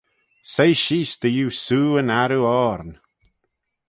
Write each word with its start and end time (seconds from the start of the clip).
Soie 0.51 0.79
sheese 0.83 1.13
dy 1.21 1.29
iu 1.41 1.49
soo 1.65 1.91
yn 2.01 2.13
arroo-oarn 2.21 2.91